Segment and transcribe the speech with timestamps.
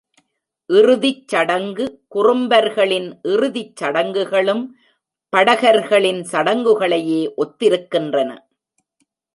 [0.69, 4.63] இறுதிச் சடங்கு குறும்பர்களின் இறுதிச் சடங்குகளும்
[5.33, 8.29] படகர்களின் சடங்குகளையே ஒத்திருக்கின்றன.